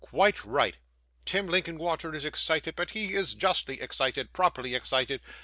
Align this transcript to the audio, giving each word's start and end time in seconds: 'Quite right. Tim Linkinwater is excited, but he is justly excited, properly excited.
'Quite 0.03 0.43
right. 0.43 0.77
Tim 1.25 1.45
Linkinwater 1.45 2.15
is 2.15 2.25
excited, 2.25 2.75
but 2.75 2.89
he 2.89 3.13
is 3.13 3.35
justly 3.35 3.79
excited, 3.79 4.33
properly 4.33 4.73
excited. 4.73 5.21